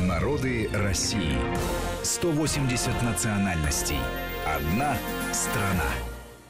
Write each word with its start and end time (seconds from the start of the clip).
Народы 0.00 0.68
России. 0.72 1.36
180 2.02 3.02
национальностей. 3.04 3.98
Одна 4.44 4.96
страна. 5.32 5.88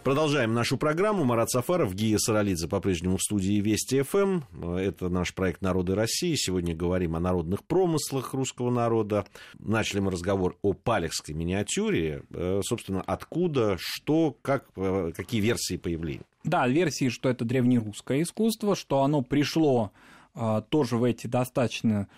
Продолжаем 0.02 0.54
нашу 0.54 0.78
программу. 0.78 1.24
Марат 1.24 1.50
Сафаров, 1.50 1.94
Гия 1.94 2.16
Саралидзе 2.16 2.68
по-прежнему 2.68 3.18
в 3.18 3.22
студии 3.22 3.60
Вести 3.60 4.00
ФМ. 4.00 4.40
Это 4.76 5.10
наш 5.10 5.34
проект 5.34 5.60
«Народы 5.60 5.94
России». 5.94 6.34
Сегодня 6.36 6.74
говорим 6.74 7.16
о 7.16 7.20
народных 7.20 7.64
промыслах 7.64 8.32
русского 8.32 8.70
народа. 8.70 9.26
Начали 9.58 10.00
мы 10.00 10.10
разговор 10.10 10.56
о 10.62 10.72
палехской 10.72 11.34
миниатюре. 11.34 12.22
Э, 12.30 12.62
собственно, 12.64 13.02
откуда, 13.02 13.76
что, 13.78 14.34
как, 14.40 14.64
э, 14.76 15.12
какие 15.14 15.42
версии 15.42 15.76
появления? 15.76 16.24
Да, 16.44 16.66
версии, 16.66 17.10
что 17.10 17.28
это 17.28 17.44
древнерусское 17.44 18.22
искусство, 18.22 18.74
что 18.74 19.02
оно 19.02 19.20
пришло 19.20 19.92
а, 20.34 20.62
тоже 20.62 20.96
в 20.96 21.04
эти 21.04 21.26
достаточно 21.26 22.08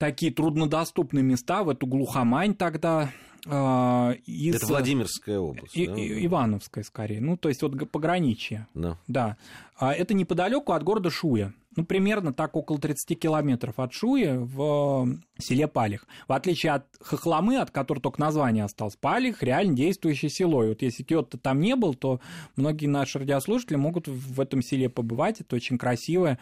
такие 0.00 0.32
труднодоступные 0.32 1.22
места, 1.22 1.62
в 1.62 1.68
эту 1.68 1.86
глухомань 1.86 2.54
тогда, 2.54 3.10
а, 3.46 4.12
из... 4.24 4.56
Это 4.56 4.66
Владимирская 4.66 5.38
область. 5.38 5.76
И, 5.76 5.86
да? 5.86 5.94
Ивановская, 6.26 6.82
скорее. 6.84 7.20
Ну, 7.20 7.36
то 7.36 7.50
есть 7.50 7.60
вот 7.60 7.90
пограничье. 7.90 8.66
Да. 8.72 8.96
да. 9.06 9.36
А 9.76 9.92
это 9.92 10.14
неподалеку 10.14 10.72
от 10.72 10.82
города 10.82 11.10
Шуя. 11.10 11.52
Ну, 11.76 11.84
примерно 11.84 12.32
так 12.32 12.56
около 12.56 12.78
30 12.78 13.18
километров 13.20 13.78
от 13.78 13.92
Шуя 13.92 14.40
в 14.40 15.18
селе 15.38 15.68
Палих. 15.68 16.06
В 16.26 16.32
отличие 16.32 16.72
от 16.72 16.86
Хохломы, 17.00 17.58
от 17.58 17.70
которой 17.70 18.00
только 18.00 18.20
название 18.20 18.64
осталось, 18.64 18.96
Палих 18.96 19.42
реально 19.42 19.74
действующее 19.74 20.30
село. 20.30 20.64
И 20.64 20.68
вот 20.70 20.82
если 20.82 21.02
Киото 21.02 21.36
там 21.36 21.60
не 21.60 21.76
был, 21.76 21.94
то 21.94 22.20
многие 22.56 22.86
наши 22.86 23.18
радиослушатели 23.18 23.76
могут 23.76 24.08
в 24.08 24.40
этом 24.40 24.62
селе 24.62 24.88
побывать. 24.88 25.42
Это 25.42 25.56
очень 25.56 25.76
красивое 25.76 26.38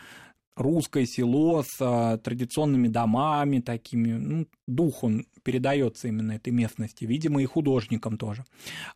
русское 0.59 1.07
село 1.07 1.63
с 1.63 1.77
а, 1.81 2.19
традиционными 2.19 2.89
домами 2.89 3.61
такими, 3.61 4.13
ну, 4.13 4.47
дух 4.67 5.05
он 5.05 5.27
передается 5.43 6.09
именно 6.09 6.33
этой 6.33 6.51
местности, 6.51 7.05
видимо, 7.05 7.41
и 7.43 7.47
художникам 7.47 8.19
тоже. 8.19 8.45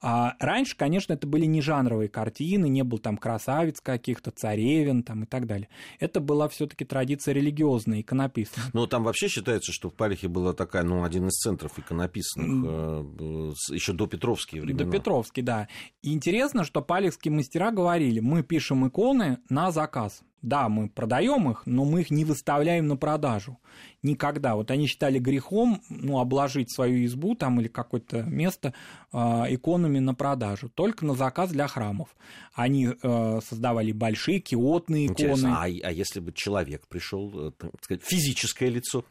А 0.03 0.35
раньше, 0.39 0.77
конечно, 0.77 1.15
это 1.15 1.27
были 1.27 1.47
не 1.47 1.63
жанровые 1.63 2.09
картины, 2.09 2.69
не 2.69 2.83
был 2.85 2.99
там 2.99 3.17
красавиц 3.17 3.81
каких-то, 3.81 4.31
царевин 4.33 5.03
там 5.03 5.25
и 5.25 5.27
так 5.27 5.47
далее. 5.47 5.69
Это 5.99 6.21
была 6.21 6.49
все-таки 6.49 6.85
традиция 6.85 7.33
религиозная, 7.33 8.03
иконописная. 8.03 8.67
Ну, 8.75 8.87
там 8.87 9.05
вообще 9.05 9.29
считается, 9.29 9.73
что 9.73 9.89
в 9.89 9.95
Палихе 9.95 10.29
была 10.29 10.53
такая, 10.53 10.83
ну, 10.83 11.05
один 11.05 11.29
из 11.29 11.35
центров 11.35 11.79
иконописных, 11.79 12.47
э, 12.47 13.75
еще 13.75 13.93
до 13.93 14.07
Петровские 14.07 14.63
времена. 14.63 14.85
До 14.85 14.91
Петровские, 14.91 15.45
да. 15.45 15.69
И 16.03 16.13
интересно, 16.13 16.65
что 16.65 16.83
палихские 16.83 17.33
мастера 17.33 17.71
говорили, 17.71 18.21
мы 18.21 18.43
пишем 18.43 18.87
иконы 18.87 19.39
на 19.49 19.71
заказ. 19.71 20.23
Да, 20.43 20.69
мы 20.69 20.89
продаем 20.89 21.51
их, 21.51 21.63
но 21.67 21.85
мы 21.85 22.01
их 22.01 22.11
не 22.11 22.25
выставляем 22.25 22.89
на 22.89 22.97
продажу. 22.97 23.59
Никогда. 24.03 24.57
Вот 24.57 24.73
они 24.73 24.89
считали 24.89 25.21
грехом 25.21 25.81
ну, 25.89 26.19
обложить 26.19 26.75
свою 26.75 27.05
избу 27.05 27.37
там 27.37 27.61
или 27.61 27.69
какое-то 27.69 28.25
место 28.25 28.75
э, 29.13 29.17
иконами 29.51 30.01
на 30.01 30.15
продажу. 30.15 30.69
Только 30.69 31.07
на 31.07 31.15
заказ 31.15 31.51
для 31.51 31.69
храмов. 31.69 32.09
Они 32.55 32.89
э, 32.89 33.41
создавали 33.49 33.93
большие 33.93 34.41
киотные 34.41 35.07
иконы. 35.07 35.47
А, 35.47 35.63
а 35.63 35.93
если 35.93 36.19
бы 36.19 36.33
человек 36.33 36.89
пришел, 36.89 37.49
э, 37.49 37.53
так 37.53 37.71
сказать, 37.81 38.03
физическое 38.03 38.69
лицо? 38.69 39.05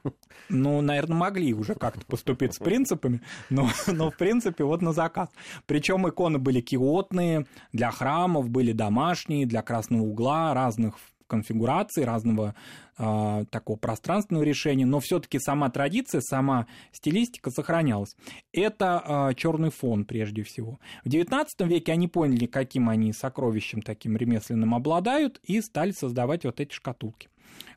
Ну, 0.49 0.81
наверное, 0.81 1.15
могли 1.15 1.53
уже 1.53 1.75
как-то 1.75 2.05
поступить 2.05 2.53
с 2.53 2.57
принципами, 2.57 3.21
но, 3.49 3.69
но 3.87 4.11
в 4.11 4.17
принципе 4.17 4.65
вот 4.65 4.81
на 4.81 4.91
заказ. 4.91 5.29
Причем 5.65 6.09
иконы 6.09 6.39
были 6.39 6.59
киотные, 6.59 7.45
для 7.71 7.91
храмов 7.91 8.49
были 8.49 8.73
домашние, 8.73 9.45
для 9.45 9.61
красного 9.61 10.01
угла, 10.01 10.53
разных 10.53 10.97
конфигурации, 11.31 12.03
разного 12.03 12.55
э, 12.97 13.45
такого 13.49 13.77
пространственного 13.77 14.43
решения, 14.43 14.85
но 14.85 14.99
все-таки 14.99 15.39
сама 15.39 15.69
традиция, 15.69 16.19
сама 16.19 16.67
стилистика 16.91 17.51
сохранялась. 17.51 18.17
Это 18.51 18.85
э, 18.85 19.01
а, 19.07 19.33
черный 19.33 19.71
фон 19.71 20.03
прежде 20.03 20.43
всего. 20.43 20.79
В 21.05 21.07
XIX 21.07 21.45
веке 21.61 21.93
они 21.93 22.09
поняли, 22.09 22.47
каким 22.47 22.89
они 22.89 23.13
сокровищем 23.13 23.81
таким 23.81 24.17
ремесленным 24.17 24.75
обладают, 24.75 25.39
и 25.43 25.61
стали 25.61 25.91
создавать 25.91 26.43
вот 26.43 26.59
эти 26.59 26.73
шкатулки 26.73 27.29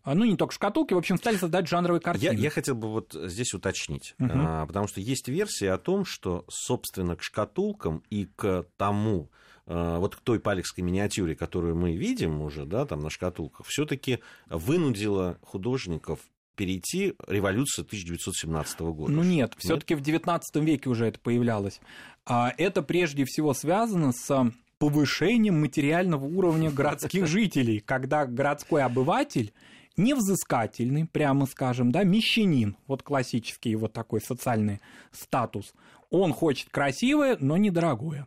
ну, 0.07 0.25
не 0.25 0.37
только 0.37 0.53
шкатулки, 0.53 0.93
в 0.93 0.99
общем, 0.99 1.17
стали 1.17 1.37
создать 1.37 1.67
жанровые 1.67 2.01
картины. 2.01 2.35
Я, 2.35 2.39
я 2.39 2.51
хотел 2.51 2.75
бы 2.75 2.89
вот 2.89 3.15
здесь 3.15 3.55
уточнить, 3.55 4.15
угу. 4.19 4.31
а, 4.35 4.67
потому 4.67 4.87
что 4.87 5.01
есть 5.01 5.29
версия 5.29 5.73
о 5.73 5.79
том, 5.79 6.05
что, 6.05 6.45
собственно, 6.49 7.17
к 7.17 7.23
шкатулкам 7.23 8.03
и 8.11 8.27
к 8.27 8.67
тому, 8.77 9.31
вот 9.67 10.17
к 10.17 10.21
той 10.21 10.41
палехской 10.41 10.85
миниатюре, 10.85 11.35
которую 11.35 11.77
мы 11.77 11.97
видим 11.97 12.43
уже, 12.43 12.67
да, 12.67 12.85
там 12.85 13.01
на 13.01 13.11
шкатулках, 13.11 13.67
все-таки 13.67 14.19
вынудила 14.49 15.39
художников 15.43 16.21
перейти 16.55 17.15
революция 17.27 17.83
1917 17.83 18.81
года. 18.81 19.13
Ну 19.13 19.23
нет, 19.23 19.55
все-таки 19.59 19.95
в 19.95 20.01
19 20.01 20.57
веке 20.57 20.89
уже 20.89 21.07
это 21.07 21.19
появлялось. 21.19 21.81
А 22.27 22.53
это 22.57 22.83
прежде 22.83 23.25
всего 23.25 23.55
связано 23.55 24.13
с 24.13 24.53
повышением 24.79 25.61
материального 25.61 26.25
уровня 26.25 26.71
городских 26.71 27.27
жителей, 27.27 27.81
когда 27.81 28.27
городской 28.27 28.83
обыватель 28.83 29.53
невзыскательный, 29.97 31.07
прямо 31.07 31.47
скажем, 31.47 31.93
да, 31.93 32.03
мещанин, 32.03 32.77
вот 32.87 33.03
классический 33.03 33.71
его 33.71 33.89
такой 33.89 34.21
социальный 34.21 34.81
статус, 35.13 35.73
он 36.11 36.33
хочет 36.33 36.69
красивое, 36.71 37.37
но 37.41 37.57
недорогое. 37.57 38.27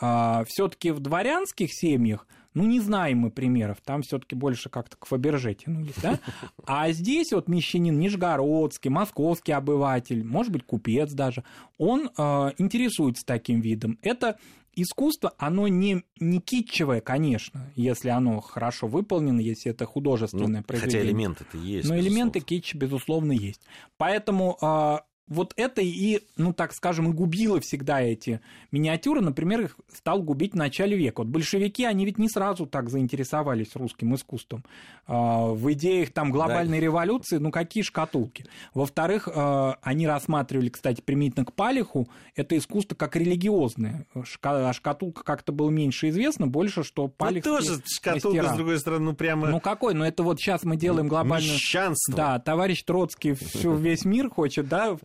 А, 0.00 0.44
все-таки 0.46 0.90
в 0.90 1.00
дворянских 1.00 1.68
семьях, 1.72 2.26
ну, 2.54 2.64
не 2.64 2.80
знаем 2.80 3.18
мы 3.18 3.30
примеров, 3.30 3.78
там 3.82 4.02
все-таки 4.02 4.34
больше 4.34 4.68
как-то 4.68 4.96
к 4.96 5.06
Фаберже 5.06 5.54
тянулись, 5.54 5.94
да? 6.02 6.18
А 6.66 6.90
здесь 6.92 7.32
вот 7.32 7.48
мещанин 7.48 7.98
нижегородский, 7.98 8.90
московский 8.90 9.52
обыватель, 9.52 10.24
может 10.24 10.52
быть, 10.52 10.64
купец 10.64 11.12
даже, 11.12 11.44
он 11.78 12.10
э, 12.16 12.50
интересуется 12.58 13.24
таким 13.24 13.60
видом. 13.60 13.98
Это 14.02 14.38
искусство, 14.74 15.32
оно 15.38 15.68
не, 15.68 16.04
не 16.18 16.40
китчевое, 16.40 17.00
конечно, 17.00 17.72
если 17.74 18.08
оно 18.08 18.40
хорошо 18.40 18.86
выполнено, 18.86 19.40
если 19.40 19.70
это 19.70 19.86
художественное 19.86 20.60
ну, 20.60 20.64
произведение. 20.64 21.00
Хотя 21.00 21.10
элементы-то 21.10 21.58
есть. 21.58 21.88
Но 21.88 21.98
элементы 21.98 22.40
китча, 22.40 22.76
безусловно, 22.76 23.32
есть. 23.32 23.60
Поэтому 23.96 24.58
э, 24.60 24.98
вот 25.32 25.54
это 25.56 25.80
и, 25.80 26.20
ну 26.36 26.52
так 26.52 26.72
скажем, 26.72 27.10
и 27.10 27.12
губило 27.12 27.60
всегда 27.60 28.00
эти 28.00 28.40
миниатюры. 28.70 29.20
Например, 29.20 29.62
их 29.62 29.76
стал 29.92 30.22
губить 30.22 30.52
в 30.52 30.56
начале 30.56 30.96
века. 30.96 31.20
Вот 31.20 31.28
большевики, 31.28 31.84
они 31.84 32.04
ведь 32.04 32.18
не 32.18 32.28
сразу 32.28 32.66
так 32.66 32.90
заинтересовались 32.90 33.74
русским 33.74 34.14
искусством. 34.14 34.64
А, 35.06 35.46
в 35.46 35.72
идеях 35.72 36.10
там 36.10 36.30
глобальной 36.30 36.78
да. 36.78 36.84
революции, 36.84 37.38
ну 37.38 37.50
какие 37.50 37.82
шкатулки. 37.82 38.44
Во-вторых, 38.74 39.28
а, 39.32 39.78
они 39.82 40.06
рассматривали, 40.06 40.68
кстати, 40.68 41.00
применительно 41.00 41.44
к 41.44 41.52
Палиху, 41.52 42.08
это 42.36 42.56
искусство 42.56 42.94
как 42.94 43.16
религиозное. 43.16 44.06
А 44.42 44.72
шкатулка 44.72 45.24
как-то 45.24 45.52
было 45.52 45.70
меньше 45.70 46.10
известно, 46.10 46.46
больше, 46.46 46.84
что 46.84 47.08
Палих... 47.08 47.44
Ну, 47.44 47.58
тоже 47.58 47.82
шкатулка, 47.86 48.36
мастера. 48.36 48.52
с 48.52 48.56
другой 48.56 48.78
стороны, 48.78 49.04
ну 49.06 49.14
прямо... 49.14 49.48
Ну 49.48 49.60
какой? 49.60 49.94
Ну 49.94 50.04
это 50.04 50.22
вот 50.22 50.38
сейчас 50.38 50.64
мы 50.64 50.76
делаем 50.76 51.08
глобальную... 51.08 51.54
Мещанство. 51.54 52.14
Да, 52.14 52.38
товарищ 52.38 52.82
Троцкий 52.82 53.34
всю, 53.34 53.74
весь 53.76 54.04
мир 54.04 54.28
хочет, 54.28 54.68
да, 54.68 54.96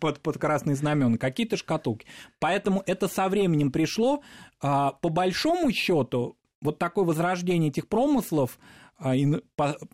под, 0.00 0.20
под 0.20 0.38
красные 0.38 0.76
знамена, 0.76 1.18
какие-то 1.18 1.56
шкатулки. 1.56 2.06
Поэтому 2.38 2.82
это 2.86 3.08
со 3.08 3.28
временем 3.28 3.70
пришло. 3.70 4.22
А, 4.60 4.92
по 4.92 5.08
большому 5.08 5.72
счету, 5.72 6.36
вот 6.60 6.78
такое 6.78 7.04
возрождение 7.04 7.70
этих 7.70 7.88
промыслов, 7.88 8.58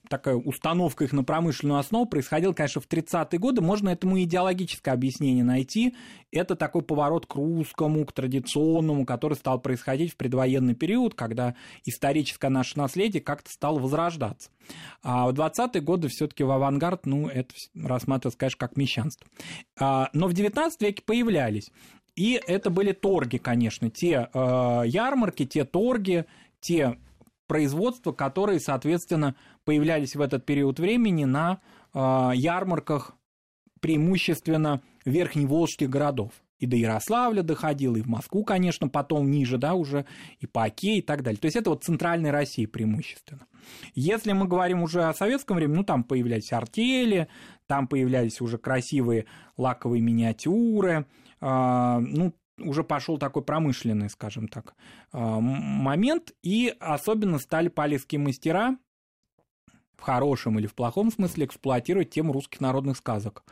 такая 0.08 0.36
установка 0.36 1.04
их 1.04 1.12
на 1.12 1.24
промышленную 1.24 1.78
основу 1.78 2.06
происходила, 2.06 2.52
конечно, 2.52 2.80
в 2.80 2.88
30-е 2.88 3.38
годы. 3.38 3.62
Можно 3.62 3.88
этому 3.88 4.20
идеологическое 4.20 4.92
объяснение 4.92 5.44
найти. 5.44 5.96
Это 6.30 6.56
такой 6.56 6.82
поворот 6.82 7.26
к 7.26 7.34
русскому, 7.34 8.04
к 8.04 8.12
традиционному, 8.12 9.06
который 9.06 9.34
стал 9.34 9.60
происходить 9.60 10.12
в 10.12 10.16
предвоенный 10.16 10.74
период, 10.74 11.14
когда 11.14 11.54
историческое 11.84 12.50
наше 12.50 12.78
наследие 12.78 13.22
как-то 13.22 13.50
стало 13.50 13.78
возрождаться. 13.78 14.50
А 15.02 15.28
в 15.28 15.32
20-е 15.32 15.80
годы 15.80 16.08
все 16.08 16.26
таки 16.26 16.44
в 16.44 16.50
авангард, 16.50 17.06
ну, 17.06 17.28
это 17.28 17.54
рассматривалось, 17.74 18.36
конечно, 18.36 18.58
как 18.58 18.76
мещанство. 18.76 19.26
А, 19.78 20.10
но 20.12 20.26
в 20.26 20.34
19 20.34 20.82
веке 20.82 21.02
появлялись. 21.02 21.70
И 22.14 22.40
это 22.46 22.68
были 22.68 22.92
торги, 22.92 23.38
конечно, 23.38 23.90
те 23.90 24.28
э, 24.34 24.82
ярмарки, 24.86 25.46
те 25.46 25.64
торги, 25.64 26.24
те 26.60 26.98
производства, 27.48 28.12
которые, 28.12 28.60
соответственно, 28.60 29.34
появлялись 29.64 30.14
в 30.14 30.20
этот 30.20 30.46
период 30.46 30.78
времени 30.78 31.24
на 31.24 31.60
э, 31.92 32.30
ярмарках 32.34 33.16
преимущественно 33.80 34.80
верхневолжских 35.04 35.90
городов. 35.90 36.30
И 36.58 36.66
до 36.66 36.76
Ярославля 36.76 37.42
доходил, 37.42 37.94
и 37.94 38.02
в 38.02 38.08
Москву, 38.08 38.44
конечно, 38.44 38.88
потом 38.88 39.30
ниже, 39.30 39.58
да, 39.58 39.74
уже 39.74 40.06
и 40.40 40.46
по 40.46 40.64
Оке 40.64 40.98
и 40.98 41.02
так 41.02 41.22
далее. 41.22 41.38
То 41.38 41.46
есть 41.46 41.56
это 41.56 41.70
вот 41.70 41.84
центральной 41.84 42.32
России 42.32 42.66
преимущественно. 42.66 43.46
Если 43.94 44.32
мы 44.32 44.46
говорим 44.46 44.82
уже 44.82 45.04
о 45.04 45.14
советском 45.14 45.56
времени, 45.56 45.76
ну, 45.76 45.84
там 45.84 46.02
появлялись 46.02 46.52
артели, 46.52 47.28
там 47.68 47.86
появлялись 47.86 48.40
уже 48.40 48.58
красивые 48.58 49.26
лаковые 49.56 50.02
миниатюры, 50.02 51.06
э, 51.40 51.98
ну, 52.00 52.34
уже 52.58 52.84
пошел 52.84 53.18
такой 53.18 53.42
промышленный, 53.42 54.10
скажем 54.10 54.48
так, 54.48 54.74
а, 55.12 55.40
момент, 55.40 56.32
и 56.42 56.74
особенно 56.80 57.38
стали 57.38 57.68
палевские 57.68 58.20
мастера 58.20 58.76
в 59.96 60.02
хорошем 60.02 60.58
или 60.58 60.66
в 60.66 60.74
плохом 60.74 61.10
смысле 61.10 61.46
эксплуатировать 61.46 62.10
тему 62.10 62.32
русских 62.32 62.60
народных 62.60 62.96
сказок. 62.96 63.44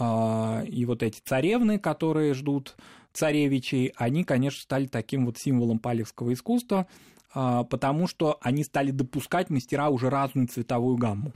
и 0.00 0.84
вот 0.86 1.04
эти 1.04 1.20
царевны, 1.20 1.78
которые 1.78 2.34
ждут 2.34 2.76
царевичей, 3.12 3.92
они, 3.96 4.24
конечно, 4.24 4.60
стали 4.60 4.86
таким 4.86 5.24
вот 5.24 5.38
символом 5.38 5.78
палехского 5.78 6.32
искусства, 6.32 6.88
потому 7.32 8.08
что 8.08 8.38
они 8.40 8.64
стали 8.64 8.90
допускать 8.90 9.50
мастера 9.50 9.90
уже 9.90 10.10
разную 10.10 10.48
цветовую 10.48 10.96
гамму. 10.96 11.32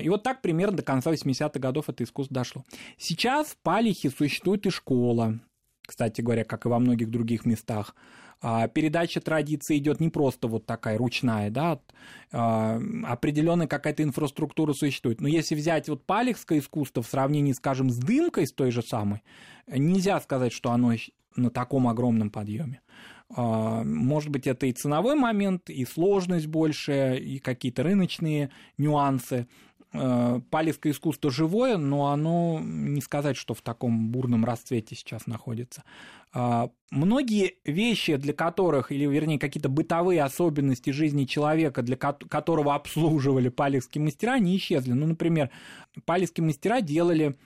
И 0.00 0.08
вот 0.08 0.22
так 0.22 0.40
примерно 0.40 0.78
до 0.78 0.82
конца 0.82 1.12
80-х 1.12 1.58
годов 1.60 1.90
это 1.90 2.02
искусство 2.02 2.34
дошло. 2.34 2.64
Сейчас 2.96 3.48
в 3.48 3.58
Палихе 3.58 4.08
существует 4.08 4.64
и 4.64 4.70
школа, 4.70 5.38
кстати 5.86 6.20
говоря, 6.20 6.44
как 6.44 6.66
и 6.66 6.68
во 6.68 6.78
многих 6.78 7.10
других 7.10 7.44
местах. 7.46 7.94
А, 8.42 8.68
передача 8.68 9.20
традиции 9.20 9.78
идет 9.78 10.00
не 10.00 10.10
просто 10.10 10.46
вот 10.46 10.66
такая 10.66 10.98
ручная, 10.98 11.50
да, 11.50 11.80
а, 12.32 12.80
определенная 13.04 13.66
какая-то 13.66 14.02
инфраструктура 14.02 14.72
существует. 14.74 15.20
Но 15.20 15.28
если 15.28 15.54
взять 15.54 15.88
вот 15.88 16.04
палехское 16.04 16.58
искусство 16.58 17.02
в 17.02 17.06
сравнении, 17.06 17.52
скажем, 17.52 17.88
с 17.88 17.96
дымкой, 17.96 18.46
с 18.46 18.52
той 18.52 18.70
же 18.70 18.82
самой, 18.82 19.22
нельзя 19.66 20.20
сказать, 20.20 20.52
что 20.52 20.70
оно 20.70 20.92
на 21.36 21.50
таком 21.50 21.88
огромном 21.88 22.30
подъеме. 22.30 22.80
А, 23.34 23.82
может 23.84 24.30
быть, 24.30 24.46
это 24.46 24.66
и 24.66 24.72
ценовой 24.72 25.14
момент, 25.14 25.70
и 25.70 25.84
сложность 25.84 26.46
большая, 26.46 27.16
и 27.16 27.38
какие-то 27.38 27.82
рыночные 27.82 28.50
нюансы. 28.78 29.46
Э, 29.98 30.40
палевское 30.50 30.92
искусство 30.92 31.30
живое, 31.30 31.76
но 31.76 32.06
оно 32.06 32.60
не 32.62 33.00
сказать, 33.00 33.36
что 33.36 33.54
в 33.54 33.62
таком 33.62 34.10
бурном 34.10 34.44
расцвете 34.44 34.94
сейчас 34.94 35.26
находится. 35.26 35.84
А, 36.32 36.70
многие 36.90 37.54
вещи, 37.64 38.16
для 38.16 38.32
которых, 38.32 38.92
или 38.92 39.06
вернее 39.06 39.38
какие-то 39.38 39.68
бытовые 39.68 40.22
особенности 40.22 40.90
жизни 40.90 41.24
человека, 41.24 41.82
для 41.82 41.96
которого 41.96 42.74
обслуживали 42.74 43.48
палевские 43.48 44.04
мастера, 44.04 44.38
не 44.38 44.56
исчезли. 44.56 44.92
Ну, 44.92 45.06
например, 45.06 45.50
палевские 46.04 46.44
мастера 46.44 46.80
делали 46.80 47.36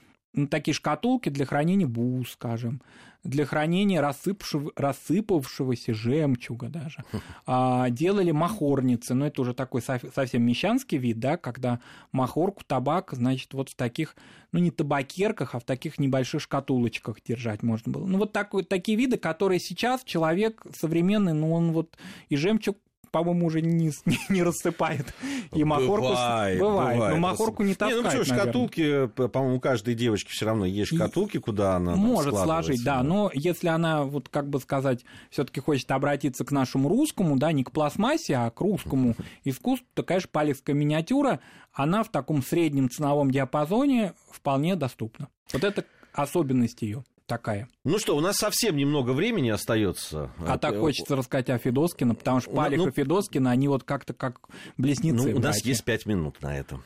такие 0.50 0.74
шкатулки 0.74 1.28
для 1.28 1.44
хранения 1.46 1.86
бус, 1.86 2.32
скажем, 2.32 2.80
для 3.24 3.44
хранения 3.44 4.00
рассыпавшего, 4.00 4.72
рассыпавшегося 4.76 5.94
жемчуга 5.94 6.68
даже. 6.68 7.04
А, 7.46 7.90
делали 7.90 8.30
махорницы, 8.30 9.14
но 9.14 9.26
это 9.26 9.42
уже 9.42 9.54
такой 9.54 9.82
совсем 9.82 10.42
мещанский 10.42 10.98
вид, 10.98 11.18
да, 11.18 11.36
когда 11.36 11.80
махорку, 12.12 12.62
табак, 12.64 13.10
значит, 13.12 13.52
вот 13.54 13.70
в 13.70 13.74
таких, 13.74 14.14
ну 14.52 14.60
не 14.60 14.70
табакерках, 14.70 15.54
а 15.54 15.58
в 15.58 15.64
таких 15.64 15.98
небольших 15.98 16.42
шкатулочках 16.42 17.16
держать 17.22 17.62
можно 17.62 17.92
было. 17.92 18.06
Ну 18.06 18.18
вот 18.18 18.32
так, 18.32 18.52
такие 18.68 18.96
виды, 18.96 19.16
которые 19.16 19.58
сейчас 19.58 20.04
человек 20.04 20.64
современный, 20.72 21.32
ну 21.32 21.52
он 21.52 21.72
вот 21.72 21.98
и 22.28 22.36
жемчуг 22.36 22.78
по-моему, 23.10 23.46
уже 23.46 23.60
не, 23.60 23.90
не, 24.06 24.18
не 24.28 24.42
рассыпает. 24.42 25.14
И 25.52 25.64
махорку... 25.64 26.08
Бывает, 26.08 26.60
бывает, 26.60 26.96
бывает. 26.96 27.14
но 27.14 27.20
махорку 27.20 27.62
не 27.62 27.74
таскает, 27.74 28.04
Не, 28.04 28.18
ну 28.18 28.24
что, 28.24 28.24
шкатулки, 28.24 29.06
по-моему, 29.08 29.56
у 29.56 29.60
каждой 29.60 29.94
девочки 29.94 30.30
все 30.30 30.46
равно 30.46 30.64
есть 30.64 30.94
шкатулки, 30.94 31.38
куда 31.38 31.76
она 31.76 31.96
Может 31.96 32.34
сложить, 32.34 32.84
да, 32.84 33.02
но 33.02 33.30
если 33.34 33.68
она, 33.68 34.04
вот 34.04 34.28
как 34.28 34.48
бы 34.48 34.60
сказать, 34.60 35.04
все 35.30 35.44
таки 35.44 35.60
хочет 35.60 35.90
обратиться 35.90 36.44
к 36.44 36.50
нашему 36.50 36.88
русскому, 36.88 37.36
да, 37.36 37.52
не 37.52 37.64
к 37.64 37.70
пластмассе, 37.70 38.36
а 38.36 38.50
к 38.50 38.60
русскому 38.60 39.14
искусству, 39.44 39.86
то, 39.94 40.02
конечно, 40.02 40.28
палецкая 40.32 40.74
миниатюра, 40.74 41.40
она 41.72 42.02
в 42.02 42.10
таком 42.10 42.42
среднем 42.42 42.90
ценовом 42.90 43.30
диапазоне 43.30 44.14
вполне 44.30 44.76
доступна. 44.76 45.28
Вот 45.52 45.64
это 45.64 45.84
особенность 46.12 46.82
ее 46.82 47.04
такая. 47.30 47.68
Ну 47.84 47.98
что, 48.00 48.16
у 48.16 48.20
нас 48.20 48.36
совсем 48.36 48.76
немного 48.76 49.12
времени 49.12 49.50
остается. 49.50 50.32
А 50.44 50.58
так 50.58 50.76
хочется 50.78 51.14
рассказать 51.14 51.48
о 51.48 51.58
Федоскино, 51.58 52.16
потому 52.16 52.40
что 52.40 52.50
Палих 52.50 52.78
ну, 52.78 52.88
и 52.88 52.90
Федоскина, 52.90 53.52
они 53.52 53.68
вот 53.68 53.84
как-то 53.84 54.12
как 54.14 54.40
близнецы. 54.76 55.30
Ну, 55.30 55.36
у 55.36 55.40
нас 55.40 55.64
есть 55.64 55.84
пять 55.84 56.06
минут 56.06 56.42
на 56.42 56.58
это. 56.58 56.80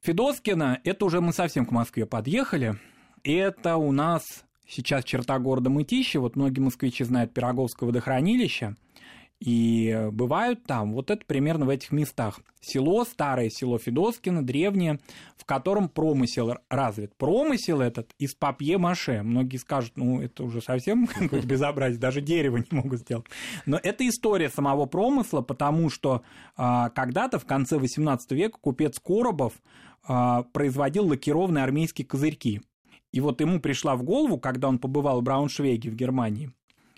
Федоскина, 0.00 0.80
это 0.84 1.04
уже 1.04 1.20
мы 1.20 1.34
совсем 1.34 1.66
к 1.66 1.70
Москве 1.70 2.06
подъехали. 2.06 2.78
Это 3.24 3.76
у 3.76 3.92
нас 3.92 4.22
сейчас 4.66 5.04
черта 5.04 5.38
города 5.38 5.68
Мытищи. 5.68 6.16
Вот 6.16 6.34
многие 6.34 6.60
москвичи 6.60 7.04
знают 7.04 7.34
Пироговское 7.34 7.86
водохранилище– 7.86 8.76
и 9.40 10.08
бывают 10.12 10.64
там, 10.64 10.92
вот 10.92 11.10
это 11.10 11.24
примерно 11.24 11.64
в 11.64 11.70
этих 11.70 11.92
местах. 11.92 12.40
Село, 12.60 13.04
старое 13.04 13.48
село 13.48 13.78
Федоскино, 13.78 14.44
древнее, 14.44 15.00
в 15.38 15.46
котором 15.46 15.88
промысел 15.88 16.58
развит. 16.68 17.16
Промысел 17.16 17.80
этот 17.80 18.12
из 18.18 18.34
папье-маше. 18.34 19.22
Многие 19.22 19.56
скажут, 19.56 19.92
ну, 19.96 20.20
это 20.20 20.44
уже 20.44 20.60
совсем 20.60 21.06
какое-то 21.18 21.46
безобразие, 21.46 21.98
даже 21.98 22.20
дерево 22.20 22.58
не 22.58 22.66
могут 22.70 23.00
сделать. 23.00 23.26
Но 23.64 23.80
это 23.82 24.06
история 24.06 24.50
самого 24.50 24.84
промысла, 24.84 25.40
потому 25.40 25.88
что 25.88 26.22
а, 26.56 26.90
когда-то 26.90 27.38
в 27.38 27.46
конце 27.46 27.78
XVIII 27.78 28.18
века 28.30 28.58
купец 28.60 28.98
Коробов 28.98 29.54
а, 30.06 30.42
производил 30.52 31.06
лакированные 31.06 31.64
армейские 31.64 32.06
козырьки. 32.06 32.60
И 33.12 33.20
вот 33.20 33.40
ему 33.40 33.58
пришла 33.58 33.96
в 33.96 34.02
голову, 34.02 34.38
когда 34.38 34.68
он 34.68 34.78
побывал 34.78 35.20
в 35.20 35.24
Брауншвейге 35.24 35.90
в 35.90 35.94
Германии, 35.94 36.52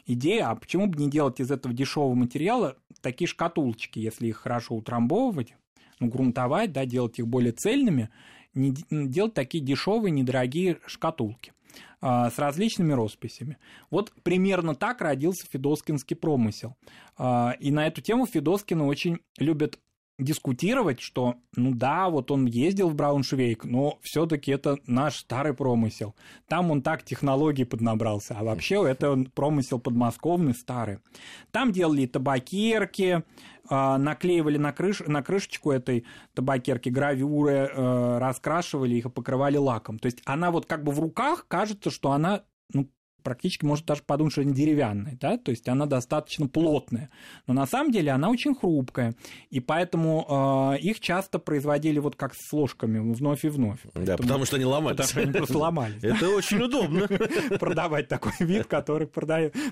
идея, 0.06 0.50
а 0.50 0.54
почему 0.54 0.86
бы 0.86 0.98
не 0.98 1.10
делать 1.10 1.40
из 1.40 1.50
этого 1.50 1.74
дешевого 1.74 2.14
материала 2.14 2.76
такие 3.00 3.28
шкатулочки, 3.28 3.98
если 3.98 4.28
их 4.28 4.38
хорошо 4.38 4.74
утрамбовывать, 4.74 5.54
ну, 6.00 6.08
грунтовать, 6.08 6.72
да, 6.72 6.84
делать 6.84 7.18
их 7.18 7.26
более 7.26 7.52
цельными, 7.52 8.10
не, 8.54 8.74
делать 8.90 9.34
такие 9.34 9.64
дешевые, 9.64 10.10
недорогие 10.10 10.78
шкатулки 10.86 11.52
а, 12.00 12.30
с 12.30 12.38
различными 12.38 12.92
росписями. 12.92 13.58
Вот 13.90 14.12
примерно 14.22 14.74
так 14.74 15.00
родился 15.00 15.46
федоскинский 15.50 16.16
промысел. 16.16 16.76
А, 17.16 17.54
и 17.60 17.70
на 17.70 17.86
эту 17.86 18.00
тему 18.00 18.26
Федоскины 18.26 18.84
очень 18.84 19.20
любят 19.38 19.78
дискутировать, 20.22 21.00
что, 21.00 21.36
ну 21.56 21.74
да, 21.74 22.08
вот 22.08 22.30
он 22.30 22.46
ездил 22.46 22.88
в 22.88 22.94
Брауншвейк, 22.94 23.64
но 23.64 23.98
все-таки 24.02 24.50
это 24.50 24.78
наш 24.86 25.18
старый 25.18 25.54
промысел. 25.54 26.14
Там 26.48 26.70
он 26.70 26.82
так 26.82 27.02
технологий 27.02 27.64
поднабрался, 27.64 28.36
а 28.38 28.44
вообще 28.44 28.88
это 28.88 29.24
промысел 29.34 29.78
подмосковный 29.78 30.54
старый. 30.54 30.98
Там 31.50 31.72
делали 31.72 32.06
табакерки, 32.06 33.22
а, 33.68 33.98
наклеивали 33.98 34.58
на, 34.58 34.72
крыш, 34.72 35.00
на 35.06 35.22
крышечку 35.22 35.70
этой 35.70 36.04
табакерки 36.34 36.88
гравюры, 36.88 37.52
э, 37.52 38.18
раскрашивали 38.18 38.96
их 38.96 39.06
и 39.06 39.10
покрывали 39.10 39.56
лаком. 39.56 39.98
То 39.98 40.06
есть 40.06 40.20
она 40.24 40.50
вот 40.50 40.66
как 40.66 40.82
бы 40.82 40.92
в 40.92 40.98
руках 40.98 41.46
кажется, 41.48 41.90
что 41.90 42.12
она 42.12 42.42
ну, 42.72 42.88
практически 43.22 43.64
может 43.64 43.86
даже 43.86 44.02
подумать, 44.02 44.32
что 44.32 44.42
они 44.42 44.52
деревянные, 44.52 45.16
да, 45.20 45.36
то 45.36 45.50
есть 45.50 45.68
она 45.68 45.86
достаточно 45.86 46.48
плотная, 46.48 47.10
но 47.46 47.54
на 47.54 47.66
самом 47.66 47.92
деле 47.92 48.10
она 48.10 48.30
очень 48.30 48.54
хрупкая, 48.54 49.14
и 49.50 49.60
поэтому 49.60 50.74
э, 50.74 50.78
их 50.80 51.00
часто 51.00 51.38
производили 51.38 51.98
вот 51.98 52.16
как 52.16 52.34
с 52.34 52.52
ложками 52.52 52.98
вновь 53.12 53.44
и 53.44 53.48
вновь. 53.48 53.80
Поэтому, 53.94 54.06
да, 54.06 54.16
потому 54.16 54.44
что 54.44 54.56
они 54.56 54.64
ломались. 54.64 54.96
Потому 54.96 55.08
что 55.08 55.20
они 55.20 55.32
просто 55.32 55.58
ломались. 55.58 56.02
Это 56.02 56.28
очень 56.28 56.62
удобно. 56.62 57.08
Продавать 57.58 58.08
такой 58.08 58.32
вид, 58.40 58.66
который 58.66 59.08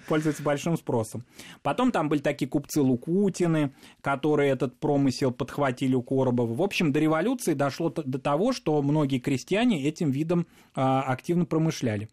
пользуется 0.06 0.42
большим 0.42 0.76
спросом. 0.76 1.24
Потом 1.62 1.92
там 1.92 2.08
были 2.08 2.20
такие 2.20 2.48
купцы 2.48 2.80
Лукутины, 2.80 3.72
которые 4.00 4.50
этот 4.50 4.78
промысел 4.78 5.32
подхватили 5.32 5.94
у 5.94 6.02
Коробова. 6.02 6.54
В 6.54 6.62
общем, 6.62 6.92
до 6.92 7.00
революции 7.00 7.54
дошло 7.54 7.90
до 7.90 8.18
того, 8.18 8.52
что 8.52 8.80
многие 8.82 9.18
крестьяне 9.18 9.86
этим 9.86 10.10
видом 10.10 10.46
а, 10.74 11.02
активно 11.02 11.44
промышляли 11.44 12.08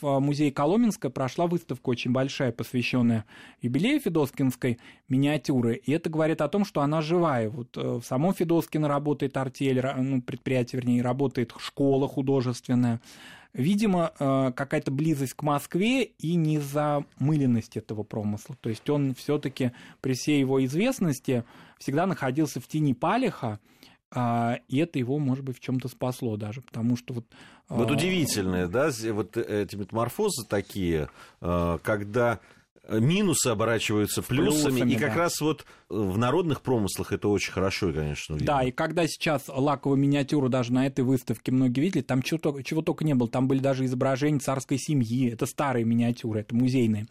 в 0.00 0.18
музее 0.18 0.50
Коломенска 0.80 1.10
прошла 1.10 1.46
выставка 1.46 1.90
очень 1.90 2.10
большая, 2.10 2.52
посвященная 2.52 3.26
юбилею 3.60 4.00
Федоскинской 4.00 4.78
миниатюры, 5.10 5.74
и 5.74 5.92
это 5.92 6.08
говорит 6.08 6.40
о 6.40 6.48
том, 6.48 6.64
что 6.64 6.80
она 6.80 7.02
живая. 7.02 7.50
Вот 7.50 7.76
э, 7.76 7.80
в 7.80 8.02
самом 8.02 8.32
Федоскино 8.32 8.88
работает 8.88 9.36
артель, 9.36 9.84
ну, 9.98 10.22
предприятие, 10.22 10.80
вернее, 10.80 11.02
работает 11.02 11.52
школа 11.58 12.08
художественная. 12.08 13.02
Видимо, 13.52 14.12
э, 14.18 14.52
какая-то 14.56 14.90
близость 14.90 15.34
к 15.34 15.42
Москве 15.42 16.04
и 16.04 16.34
незамыленность 16.34 17.76
этого 17.76 18.02
промысла. 18.02 18.56
То 18.58 18.70
есть 18.70 18.88
он 18.88 19.14
все-таки 19.14 19.72
при 20.00 20.14
всей 20.14 20.40
его 20.40 20.64
известности 20.64 21.44
всегда 21.78 22.06
находился 22.06 22.58
в 22.58 22.66
тени 22.66 22.94
Палиха, 22.94 23.60
и 24.12 24.76
это 24.76 24.98
его, 24.98 25.18
может 25.18 25.44
быть, 25.44 25.58
в 25.58 25.60
чем-то 25.60 25.88
спасло 25.88 26.36
даже, 26.36 26.62
потому 26.62 26.96
что 26.96 27.14
вот... 27.14 27.26
Вот 27.68 27.90
а... 27.90 27.92
удивительное, 27.92 28.66
да, 28.66 28.90
вот 29.12 29.36
эти 29.36 29.76
метаморфозы 29.76 30.44
такие, 30.48 31.08
а, 31.40 31.78
когда 31.78 32.40
минусы 32.88 33.48
оборачиваются 33.48 34.22
плюсами, 34.22 34.72
плюсами 34.72 34.92
и 34.92 34.96
как 34.96 35.14
да. 35.14 35.18
раз 35.20 35.40
вот 35.40 35.64
в 35.88 36.18
народных 36.18 36.62
промыслах 36.62 37.12
это 37.12 37.28
очень 37.28 37.52
хорошо, 37.52 37.92
конечно, 37.92 38.34
видно. 38.34 38.46
Да, 38.46 38.62
и 38.64 38.72
когда 38.72 39.06
сейчас 39.06 39.44
лаковую 39.46 39.98
миниатюру 39.98 40.48
даже 40.48 40.72
на 40.72 40.86
этой 40.86 41.04
выставке 41.04 41.52
многие 41.52 41.80
видели, 41.80 42.02
там 42.02 42.22
чего, 42.22 42.60
чего 42.62 42.82
только 42.82 43.04
не 43.04 43.14
было, 43.14 43.28
там 43.28 43.46
были 43.46 43.60
даже 43.60 43.84
изображения 43.84 44.40
царской 44.40 44.78
семьи, 44.78 45.30
это 45.30 45.46
старые 45.46 45.84
миниатюры, 45.84 46.40
это 46.40 46.54
музейные. 46.54 47.06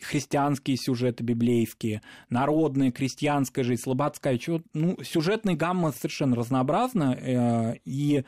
Христианские 0.00 0.76
сюжеты 0.76 1.24
библейские, 1.24 2.02
народная, 2.30 2.92
крестьянская 2.92 3.64
жизнь, 3.64 3.82
слободская, 3.82 4.38
чего, 4.38 4.60
ну, 4.72 4.96
сюжетная 5.02 5.56
гамма 5.56 5.92
совершенно 5.92 6.36
разнообразна, 6.36 7.18
э, 7.20 7.74
и 7.84 8.24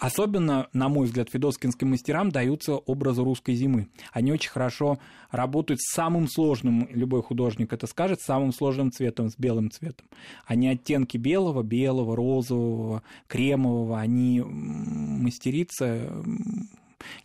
особенно, 0.00 0.68
на 0.72 0.88
мой 0.88 1.06
взгляд, 1.06 1.28
федоскинским 1.30 1.90
мастерам 1.90 2.30
даются 2.30 2.76
образы 2.76 3.22
русской 3.22 3.54
зимы. 3.54 3.88
Они 4.12 4.32
очень 4.32 4.50
хорошо 4.50 4.98
работают 5.30 5.80
с 5.82 5.92
самым 5.92 6.28
сложным, 6.28 6.88
любой 6.90 7.22
художник 7.22 7.72
это 7.72 7.86
скажет, 7.86 8.20
с 8.20 8.24
самым 8.24 8.52
сложным 8.52 8.90
цветом, 8.90 9.28
с 9.28 9.36
белым 9.36 9.70
цветом. 9.70 10.06
Они 10.46 10.68
оттенки 10.68 11.16
белого, 11.16 11.62
белого, 11.62 12.16
розового, 12.16 13.02
кремового, 13.26 14.00
они 14.00 14.40
мастерица 14.40 16.10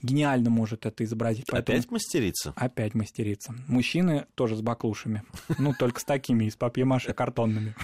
гениально 0.02 0.50
может 0.50 0.86
это 0.86 1.04
изобразить. 1.04 1.46
Поэтому... 1.50 1.78
Опять 1.78 1.92
мастерица? 1.92 2.54
Опять 2.56 2.94
мастерица. 2.94 3.54
Мужчины 3.68 4.26
тоже 4.36 4.56
с 4.56 4.62
баклушами. 4.62 5.24
Ну, 5.58 5.74
только 5.78 6.00
с 6.00 6.04
такими, 6.04 6.46
из 6.46 6.56
папье-маше 6.56 7.14
картонными. 7.14 7.76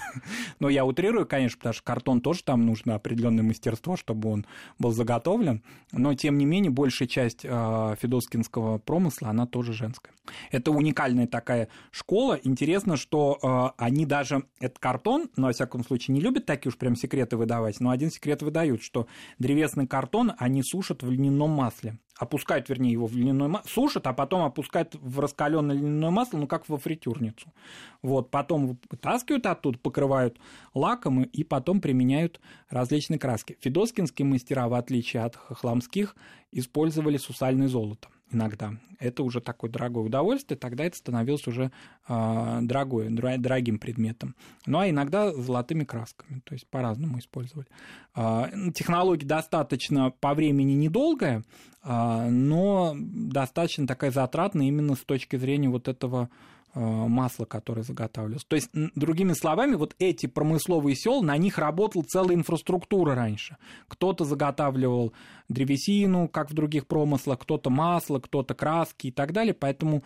Но 0.59 0.69
я 0.69 0.85
утрирую, 0.85 1.25
конечно, 1.25 1.57
потому 1.57 1.73
что 1.73 1.83
картон 1.83 2.21
тоже 2.21 2.43
там 2.43 2.65
нужно 2.65 2.95
определенное 2.95 3.43
мастерство, 3.43 3.95
чтобы 3.95 4.29
он 4.29 4.45
был 4.79 4.91
заготовлен. 4.91 5.63
Но, 5.91 6.13
тем 6.13 6.37
не 6.37 6.45
менее, 6.45 6.71
большая 6.71 7.07
часть 7.07 7.41
э, 7.43 7.95
федоскинского 7.99 8.77
промысла, 8.79 9.29
она 9.29 9.45
тоже 9.45 9.73
женская. 9.73 10.11
Это 10.51 10.71
уникальная 10.71 11.27
такая 11.27 11.69
школа. 11.91 12.39
Интересно, 12.43 12.97
что 12.97 13.73
э, 13.77 13.81
они 13.83 14.05
даже 14.05 14.43
этот 14.59 14.79
картон, 14.79 15.29
но, 15.35 15.47
во 15.47 15.53
всяком 15.53 15.83
случае, 15.83 16.15
не 16.15 16.21
любят 16.21 16.45
такие 16.45 16.69
уж 16.69 16.77
прям 16.77 16.95
секреты 16.95 17.37
выдавать, 17.37 17.79
но 17.79 17.91
один 17.91 18.11
секрет 18.11 18.41
выдают, 18.41 18.81
что 18.81 19.07
древесный 19.39 19.87
картон 19.87 20.33
они 20.37 20.63
сушат 20.63 21.03
в 21.03 21.11
льняном 21.11 21.51
масле. 21.51 21.97
Опускают, 22.17 22.67
вернее, 22.69 22.91
его 22.91 23.05
в 23.05 23.15
льняное 23.15 23.47
масло, 23.47 23.69
сушат, 23.69 24.07
а 24.07 24.13
потом 24.13 24.43
опускают 24.43 24.95
в 24.95 25.19
раскаленное 25.19 25.75
льняное 25.75 26.09
масло, 26.09 26.37
ну, 26.37 26.47
как 26.47 26.67
во 26.67 26.77
фритюрницу. 26.77 27.53
Вот, 28.01 28.31
потом 28.31 28.77
вытаскивают 28.89 29.45
оттуда, 29.45 29.77
покрывают 29.77 30.39
лаком 30.73 31.23
и 31.23 31.43
потом 31.43 31.79
применяют 31.81 32.41
различные 32.69 33.19
краски. 33.19 33.57
Федоскинские 33.61 34.25
мастера, 34.25 34.67
в 34.67 34.73
отличие 34.73 35.23
от 35.23 35.35
хохламских, 35.35 36.15
использовали 36.51 37.17
сусальное 37.17 37.67
золото 37.67 38.09
иногда. 38.31 38.73
Это 38.99 39.23
уже 39.23 39.41
такое 39.41 39.69
дорогое 39.69 40.03
удовольствие, 40.03 40.57
тогда 40.57 40.85
это 40.85 40.97
становилось 40.97 41.45
уже 41.47 41.71
э, 42.07 42.59
дорогое, 42.61 43.09
дорогим 43.09 43.77
предметом. 43.77 44.35
Ну 44.65 44.79
а 44.79 44.89
иногда 44.89 45.31
золотыми 45.31 45.83
красками, 45.83 46.41
то 46.43 46.53
есть 46.53 46.67
по-разному 46.67 47.19
использовали. 47.19 47.67
Э, 48.15 48.45
технология 48.73 49.25
достаточно 49.25 50.11
по 50.11 50.33
времени 50.33 50.73
недолгая, 50.73 51.43
э, 51.83 52.29
но 52.29 52.95
достаточно 52.97 53.85
такая 53.85 54.11
затратная 54.11 54.67
именно 54.67 54.95
с 54.95 55.01
точки 55.01 55.35
зрения 55.35 55.69
вот 55.69 55.87
этого 55.87 56.29
масло, 56.73 57.45
которое 57.45 57.83
заготавливалось. 57.83 58.45
То 58.45 58.55
есть, 58.55 58.69
другими 58.73 59.33
словами, 59.33 59.75
вот 59.75 59.95
эти 59.99 60.27
промысловые 60.27 60.95
села, 60.95 61.21
на 61.21 61.37
них 61.37 61.57
работала 61.57 62.03
целая 62.03 62.35
инфраструктура 62.35 63.15
раньше. 63.15 63.57
Кто-то 63.87 64.25
заготавливал 64.25 65.13
древесину, 65.49 66.27
как 66.27 66.51
в 66.51 66.53
других 66.53 66.87
промыслах, 66.87 67.39
кто-то 67.39 67.69
масло, 67.69 68.19
кто-то 68.19 68.53
краски 68.53 69.07
и 69.07 69.11
так 69.11 69.33
далее. 69.33 69.53
Поэтому 69.53 70.03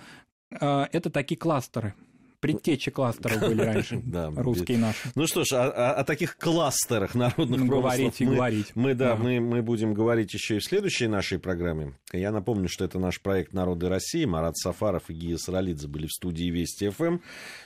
э, 0.50 0.86
это 0.91 1.10
такие 1.10 1.38
кластеры 1.38 1.94
предтечи 2.41 2.91
кластеров 2.91 3.39
были 3.48 3.62
раньше, 3.62 4.01
русские 4.36 4.79
наши. 4.79 4.98
Ну 5.15 5.27
что 5.27 5.45
ж, 5.45 5.53
о, 5.53 5.93
о 5.93 6.03
таких 6.03 6.38
кластерах 6.38 7.15
народных 7.15 7.65
говорить 7.65 8.19
и 8.19 8.25
мы, 8.25 8.36
говорить. 8.36 8.71
Мы, 8.75 8.93
да, 8.95 9.15
мы, 9.15 9.39
мы 9.39 9.62
будем 9.62 9.93
говорить 9.93 10.33
еще 10.33 10.57
и 10.57 10.60
в 10.60 10.65
следующей 10.65 11.07
нашей 11.07 11.39
программе. 11.39 11.93
Я 12.12 12.31
напомню, 12.31 12.67
что 12.67 12.83
это 12.83 13.00
наш 13.00 13.21
проект 13.21 13.53
«Народы 13.53 13.88
России». 13.88 14.25
Марат 14.25 14.57
Сафаров 14.57 15.10
и 15.10 15.13
Гия 15.13 15.38
Саралидзе 15.38 15.88
были 15.88 16.07
в 16.07 16.12
студии 16.12 16.50
Вести 16.50 16.89
ФМ. 16.89 17.19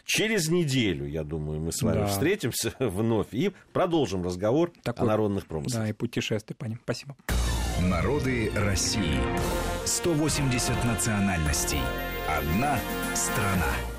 Через 0.05 0.50
неделю, 0.50 1.08
я 1.08 1.24
думаю, 1.24 1.60
мы 1.60 1.72
с 1.72 1.82
вами 1.82 2.00
да. 2.00 2.08
встретимся 2.08 2.74
вновь 2.79 3.27
и 3.32 3.51
продолжим 3.74 4.24
разговор 4.24 4.72
Такой, 4.84 5.08
о 5.08 5.10
народных 5.10 5.48
промыслах. 5.48 5.84
Да, 5.84 5.89
и 5.89 5.94
путешествия 5.94 6.55
по 6.55 6.65
ним. 6.65 6.79
Спасибо. 6.84 7.15
Народы 7.82 8.51
России. 8.55 9.20
180 9.86 10.84
национальностей. 10.86 11.79
Одна 12.27 12.79
страна. 13.13 13.95